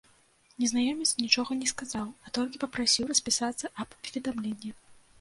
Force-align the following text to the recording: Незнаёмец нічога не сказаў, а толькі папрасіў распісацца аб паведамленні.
Незнаёмец 0.63 1.07
нічога 1.25 1.51
не 1.61 1.69
сказаў, 1.73 2.07
а 2.25 2.35
толькі 2.39 2.63
папрасіў 2.67 3.03
распісацца 3.15 3.75
аб 3.85 3.89
паведамленні. 4.01 4.79